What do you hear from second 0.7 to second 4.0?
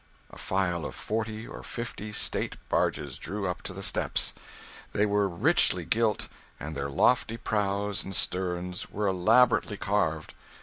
of forty or fifty state barges drew up to the